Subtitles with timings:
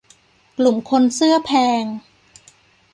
[0.57, 1.51] กลุ่มคนเสื้อแพ
[1.81, 1.83] ง